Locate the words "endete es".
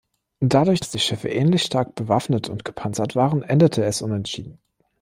3.43-4.01